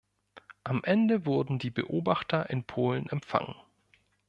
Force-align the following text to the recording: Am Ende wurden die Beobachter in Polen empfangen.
Am 0.63 0.83
Ende 0.83 1.27
wurden 1.27 1.59
die 1.59 1.69
Beobachter 1.69 2.49
in 2.49 2.63
Polen 2.63 3.07
empfangen. 3.09 3.53